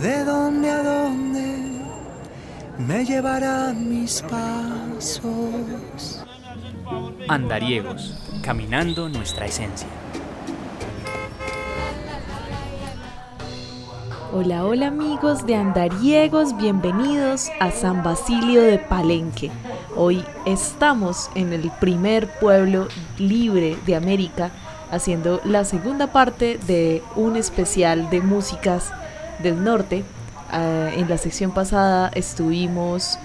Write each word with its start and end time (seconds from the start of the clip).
de 0.00 0.24
dónde 0.24 0.70
a 0.70 0.82
dónde 0.82 1.82
me 2.78 3.04
llevarán 3.04 3.90
mis 3.90 4.22
pasos. 4.22 5.22
Andariegos, 7.28 8.14
caminando 8.42 9.08
nuestra 9.08 9.46
esencia. 9.46 9.88
Hola, 14.32 14.64
hola 14.64 14.86
amigos 14.86 15.46
de 15.46 15.56
Andariegos, 15.56 16.56
bienvenidos 16.56 17.50
a 17.60 17.70
San 17.70 18.02
Basilio 18.02 18.62
de 18.62 18.78
Palenque. 18.78 19.50
Hoy 19.94 20.24
estamos 20.46 21.28
en 21.34 21.52
el 21.52 21.70
primer 21.80 22.28
pueblo 22.38 22.88
libre 23.18 23.76
de 23.84 23.94
América 23.94 24.50
haciendo 24.90 25.40
la 25.44 25.64
segunda 25.64 26.12
parte 26.12 26.58
de 26.66 27.02
un 27.14 27.36
especial 27.36 28.08
de 28.08 28.22
músicas 28.22 28.90
del 29.42 29.62
norte. 29.62 30.04
Ah, 30.50 30.90
en 30.94 31.08
la 31.08 31.18
sección 31.18 31.52
pasada 31.52 32.10
estuvimos 32.14 33.18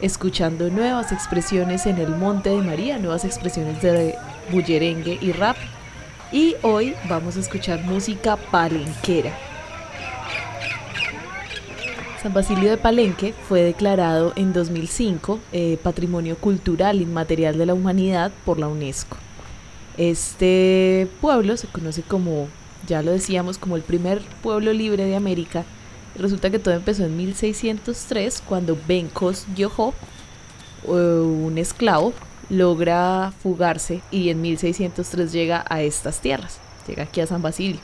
escuchando 0.00 0.70
nuevas 0.70 1.12
expresiones 1.12 1.86
en 1.86 1.98
el 1.98 2.10
Monte 2.10 2.50
de 2.50 2.62
María, 2.62 2.98
nuevas 2.98 3.24
expresiones 3.24 3.80
de 3.82 4.16
bullerengue 4.50 5.18
y 5.20 5.32
rap. 5.32 5.56
Y 6.32 6.56
hoy 6.62 6.94
vamos 7.08 7.36
a 7.36 7.40
escuchar 7.40 7.82
música 7.84 8.36
palenquera. 8.36 9.32
San 12.24 12.32
Basilio 12.32 12.70
de 12.70 12.78
Palenque 12.78 13.34
fue 13.48 13.60
declarado 13.60 14.32
en 14.34 14.54
2005 14.54 15.40
eh, 15.52 15.78
Patrimonio 15.82 16.36
Cultural 16.36 17.02
Inmaterial 17.02 17.58
de 17.58 17.66
la 17.66 17.74
Humanidad 17.74 18.32
por 18.46 18.58
la 18.58 18.66
UNESCO. 18.66 19.18
Este 19.98 21.06
pueblo 21.20 21.58
se 21.58 21.66
conoce 21.66 22.00
como, 22.00 22.48
ya 22.86 23.02
lo 23.02 23.12
decíamos, 23.12 23.58
como 23.58 23.76
el 23.76 23.82
primer 23.82 24.20
pueblo 24.42 24.72
libre 24.72 25.04
de 25.04 25.16
América. 25.16 25.64
Resulta 26.16 26.50
que 26.50 26.58
todo 26.58 26.74
empezó 26.74 27.04
en 27.04 27.16
1603 27.16 28.42
cuando 28.46 28.78
Bencos 28.86 29.46
Yoho, 29.56 29.94
eh, 30.84 30.90
un 30.90 31.58
esclavo, 31.58 32.12
logra 32.50 33.32
fugarse 33.42 34.00
y 34.10 34.28
en 34.28 34.40
1603 34.42 35.32
llega 35.32 35.64
a 35.68 35.82
estas 35.82 36.20
tierras, 36.20 36.58
llega 36.86 37.04
aquí 37.04 37.20
a 37.20 37.26
San 37.26 37.42
Basilio. 37.42 37.80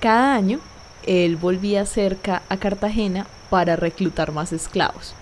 Cada 0.00 0.34
año 0.34 0.60
él 1.06 1.36
volvía 1.36 1.86
cerca 1.86 2.42
a 2.48 2.56
Cartagena 2.58 3.26
para 3.50 3.76
reclutar 3.76 4.32
más 4.32 4.52
esclavos, 4.52 5.14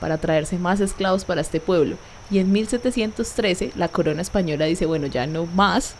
para 0.00 0.18
traerse 0.18 0.58
más 0.58 0.80
esclavos 0.80 1.24
para 1.24 1.40
este 1.40 1.60
pueblo. 1.60 1.96
Y 2.30 2.38
en 2.38 2.52
1713 2.52 3.72
la 3.76 3.88
corona 3.88 4.22
española 4.22 4.64
dice, 4.64 4.86
bueno, 4.86 5.06
ya 5.06 5.26
no 5.26 5.46
más, 5.46 5.94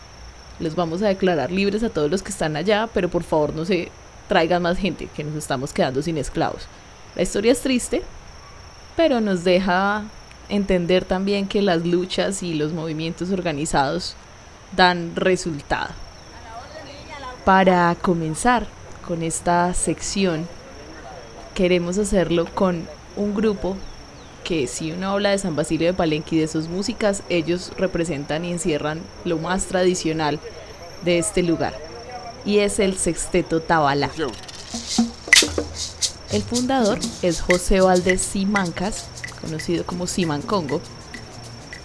les 0.59 0.75
vamos 0.75 1.01
a 1.01 1.07
declarar 1.07 1.51
libres 1.51 1.83
a 1.83 1.89
todos 1.89 2.09
los 2.09 2.23
que 2.23 2.31
están 2.31 2.55
allá, 2.55 2.89
pero 2.93 3.09
por 3.09 3.23
favor 3.23 3.53
no 3.53 3.65
se 3.65 3.91
traigan 4.27 4.61
más 4.61 4.77
gente, 4.77 5.07
que 5.15 5.23
nos 5.23 5.35
estamos 5.35 5.73
quedando 5.73 6.01
sin 6.01 6.17
esclavos. 6.17 6.67
La 7.15 7.23
historia 7.23 7.51
es 7.51 7.61
triste, 7.61 8.01
pero 8.95 9.21
nos 9.21 9.43
deja 9.43 10.03
entender 10.49 11.05
también 11.05 11.47
que 11.47 11.61
las 11.61 11.85
luchas 11.85 12.43
y 12.43 12.53
los 12.53 12.73
movimientos 12.73 13.31
organizados 13.31 14.15
dan 14.75 15.15
resultado. 15.15 15.91
Para 17.45 17.95
comenzar 18.01 18.67
con 19.07 19.21
esta 19.21 19.73
sección 19.73 20.47
queremos 21.53 21.97
hacerlo 21.97 22.45
con 22.53 22.87
un 23.15 23.35
grupo 23.35 23.77
que 24.43 24.67
si 24.67 24.91
uno 24.91 25.11
habla 25.11 25.29
de 25.29 25.37
San 25.37 25.55
Basilio 25.55 25.87
de 25.87 25.93
Palenque 25.93 26.35
y 26.35 26.39
de 26.39 26.47
sus 26.47 26.67
músicas, 26.67 27.21
ellos 27.29 27.71
representan 27.77 28.43
y 28.45 28.51
encierran 28.51 29.01
lo 29.25 29.37
más 29.37 29.65
tradicional 29.65 30.39
de 31.03 31.19
este 31.19 31.43
lugar. 31.43 31.75
Y 32.45 32.59
es 32.59 32.79
el 32.79 32.97
Sexteto 32.97 33.61
Tabala. 33.61 34.09
El 36.31 36.41
fundador 36.41 36.99
es 37.21 37.41
José 37.41 37.81
Valdés 37.81 38.21
Simancas, 38.21 39.05
conocido 39.39 39.85
como 39.85 40.07
Siman 40.07 40.41
Congo. 40.41 40.81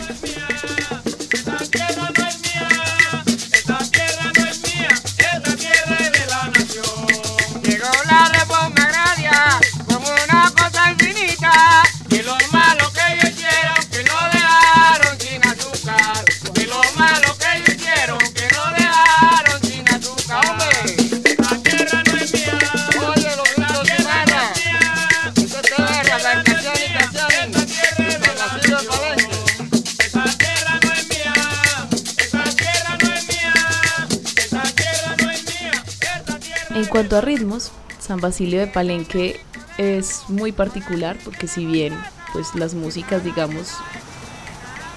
Cuanto 36.89 37.17
a 37.17 37.21
ritmos, 37.21 37.71
San 37.99 38.19
Basilio 38.19 38.59
de 38.59 38.67
Palenque 38.67 39.39
es 39.77 40.23
muy 40.27 40.51
particular 40.51 41.17
porque 41.23 41.47
si 41.47 41.65
bien 41.65 41.93
pues 42.33 42.55
las 42.55 42.73
músicas 42.73 43.23
digamos 43.23 43.75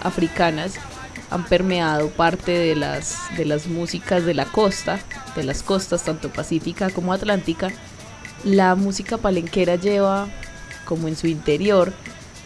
africanas 0.03 0.75
han 1.31 1.45
permeado 1.45 2.11
parte 2.11 2.53
de 2.53 2.75
las 2.75 3.19
de 3.37 3.45
las 3.45 3.67
músicas 3.67 4.25
de 4.25 4.35
la 4.35 4.47
costa, 4.47 5.01
de 5.37 5.45
las 5.45 5.63
costas 5.63 6.03
tanto 6.03 6.31
pacífica 6.31 6.91
como 6.91 7.13
atlántica, 7.13 7.71
la 8.45 8.75
música 8.75 9.19
palenquera 9.19 9.77
lleva 9.77 10.29
como 10.85 11.09
en 11.09 11.17
su 11.17 11.27
interior 11.27 11.93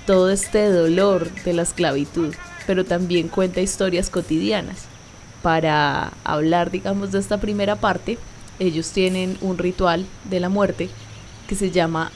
todo 0.07 0.31
este 0.31 0.69
dolor 0.69 1.31
de 1.45 1.53
la 1.53 1.63
esclavitud, 1.63 2.35
pero 2.67 2.85
también 2.85 3.29
cuenta 3.29 3.61
historias 3.61 4.11
cotidianas. 4.11 4.85
Para 5.43 6.13
hablar, 6.25 6.71
digamos, 6.71 7.13
de 7.13 7.19
esta 7.19 7.39
primera 7.39 7.77
parte, 7.77 8.19
ellos 8.59 8.91
tienen 8.91 9.39
un 9.41 9.59
ritual 9.59 10.07
de 10.25 10.41
la 10.41 10.49
muerte 10.49 10.89
que 11.49 11.55
se 11.55 11.71
llama 11.71 12.11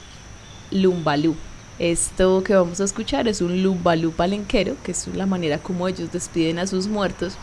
Lumbalú. 0.71 1.35
Esto 1.79 2.43
que 2.43 2.53
vamos 2.53 2.79
a 2.79 2.83
escuchar 2.83 3.27
es 3.27 3.41
un 3.41 3.63
Lumbalú 3.63 4.11
palenquero, 4.11 4.75
que 4.83 4.91
es 4.91 5.07
la 5.07 5.25
manera 5.25 5.57
como 5.57 5.87
ellos 5.87 6.11
despiden 6.11 6.59
a 6.59 6.67
sus 6.67 6.87
muertos. 6.87 7.33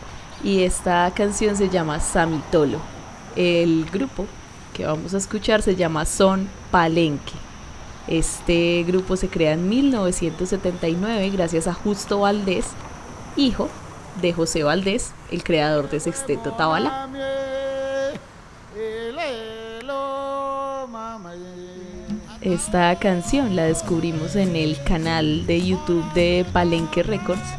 Y 0.43 0.63
esta 0.63 1.11
canción 1.13 1.55
se 1.55 1.69
llama 1.69 1.99
Samitolo. 1.99 2.79
El 3.35 3.85
grupo 3.91 4.25
que 4.73 4.85
vamos 4.85 5.13
a 5.13 5.17
escuchar 5.17 5.61
se 5.61 5.75
llama 5.75 6.05
Son 6.05 6.47
Palenque. 6.71 7.33
Este 8.07 8.83
grupo 8.87 9.17
se 9.17 9.27
crea 9.27 9.53
en 9.53 9.67
1979 9.69 11.29
gracias 11.31 11.67
a 11.67 11.73
Justo 11.73 12.21
Valdés, 12.21 12.65
hijo 13.35 13.69
de 14.21 14.33
José 14.33 14.63
Valdés, 14.63 15.11
el 15.31 15.43
creador 15.43 15.89
de 15.89 15.99
Sexteto 15.99 16.51
Tabala. 16.53 17.38
Esta 22.49 22.95
canción 22.97 23.55
la 23.55 23.65
descubrimos 23.65 24.35
en 24.35 24.55
el 24.55 24.81
canal 24.81 25.45
de 25.45 25.61
YouTube 25.63 26.03
de 26.13 26.43
Palenque 26.51 27.03
Records 27.03 27.58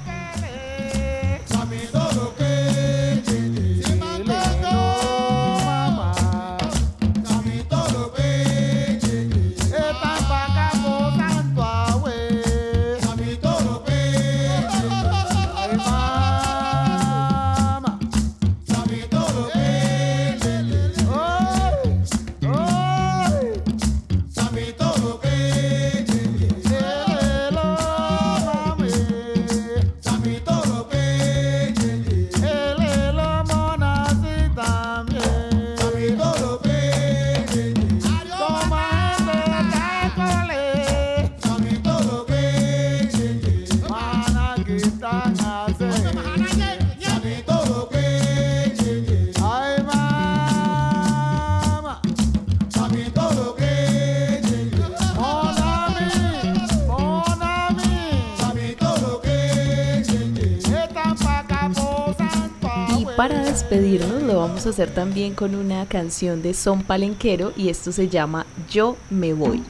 para 63.21 63.45
despedirnos 63.45 64.23
lo 64.23 64.39
vamos 64.39 64.65
a 64.65 64.71
hacer 64.71 64.95
también 64.95 65.35
con 65.35 65.55
una 65.55 65.85
canción 65.85 66.41
de 66.41 66.55
Son 66.55 66.83
Palenquero 66.83 67.53
y 67.55 67.69
esto 67.69 67.93
se 67.93 68.09
llama 68.09 68.47
Yo 68.71 68.97
me 69.11 69.35
voy. 69.35 69.63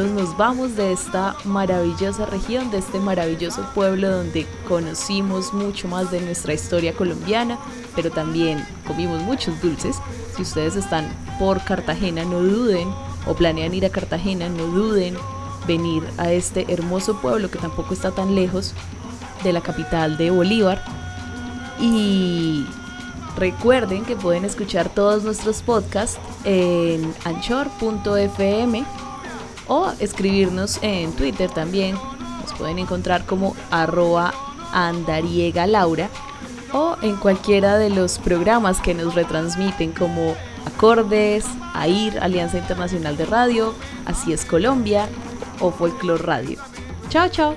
Nos 0.00 0.36
vamos 0.38 0.74
de 0.74 0.90
esta 0.92 1.36
maravillosa 1.44 2.24
región, 2.24 2.70
de 2.70 2.78
este 2.78 2.98
maravilloso 2.98 3.62
pueblo 3.74 4.10
donde 4.10 4.46
conocimos 4.66 5.52
mucho 5.52 5.86
más 5.86 6.10
de 6.10 6.20
nuestra 6.22 6.54
historia 6.54 6.94
colombiana, 6.94 7.58
pero 7.94 8.10
también 8.10 8.66
comimos 8.86 9.20
muchos 9.20 9.60
dulces. 9.60 9.96
Si 10.34 10.42
ustedes 10.42 10.76
están 10.76 11.06
por 11.38 11.62
Cartagena, 11.64 12.24
no 12.24 12.40
duden, 12.40 12.88
o 13.26 13.34
planean 13.34 13.74
ir 13.74 13.84
a 13.84 13.90
Cartagena, 13.90 14.48
no 14.48 14.64
duden 14.64 15.14
venir 15.66 16.02
a 16.16 16.32
este 16.32 16.72
hermoso 16.72 17.20
pueblo 17.20 17.50
que 17.50 17.58
tampoco 17.58 17.92
está 17.92 18.12
tan 18.12 18.34
lejos 18.34 18.72
de 19.44 19.52
la 19.52 19.60
capital 19.60 20.16
de 20.16 20.30
Bolívar. 20.30 20.82
Y 21.78 22.64
recuerden 23.36 24.04
que 24.06 24.16
pueden 24.16 24.46
escuchar 24.46 24.88
todos 24.88 25.22
nuestros 25.22 25.60
podcasts 25.60 26.18
en 26.44 27.14
anchor.fm 27.24 28.86
o 29.72 29.90
escribirnos 30.00 30.78
en 30.82 31.12
Twitter 31.12 31.50
también. 31.50 31.96
Nos 32.42 32.52
pueden 32.58 32.78
encontrar 32.78 33.24
como 33.24 33.56
arroba 33.70 34.34
andariega 34.72 35.66
laura 35.66 36.10
o 36.74 36.96
en 37.00 37.16
cualquiera 37.16 37.78
de 37.78 37.88
los 37.88 38.18
programas 38.18 38.80
que 38.80 38.92
nos 38.92 39.14
retransmiten 39.14 39.92
como 39.92 40.34
Acordes, 40.66 41.46
AIR, 41.72 42.18
Alianza 42.20 42.58
Internacional 42.58 43.16
de 43.16 43.24
Radio, 43.24 43.74
Así 44.04 44.34
es 44.34 44.44
Colombia 44.44 45.08
o 45.58 45.70
Folklore 45.70 46.22
Radio. 46.22 46.58
Chao, 47.08 47.28
chao. 47.30 47.56